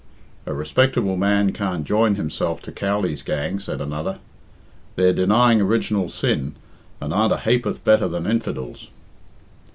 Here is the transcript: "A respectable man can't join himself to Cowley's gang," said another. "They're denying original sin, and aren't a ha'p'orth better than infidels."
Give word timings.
"A 0.47 0.53
respectable 0.55 1.15
man 1.15 1.51
can't 1.53 1.85
join 1.85 2.15
himself 2.15 2.59
to 2.63 2.71
Cowley's 2.71 3.21
gang," 3.21 3.59
said 3.59 3.79
another. 3.79 4.17
"They're 4.95 5.13
denying 5.13 5.61
original 5.61 6.09
sin, 6.09 6.55
and 6.99 7.13
aren't 7.13 7.33
a 7.33 7.37
ha'p'orth 7.37 7.83
better 7.83 8.07
than 8.07 8.25
infidels." 8.25 8.87